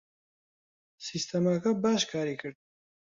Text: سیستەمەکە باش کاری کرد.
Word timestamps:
سیستەمەکە 1.05 1.71
باش 1.83 2.01
کاری 2.11 2.35
کرد. 2.41 2.57